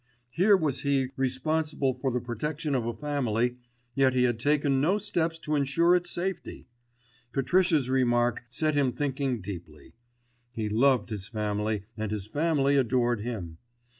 [0.31, 3.57] Here was he responsible for the protection of a family,
[3.93, 6.65] yet he had taken no steps to ensure its safety.
[7.31, 9.93] Patricia's remark set him thinking deeply.
[10.53, 13.59] He loved his family, and his family adored him.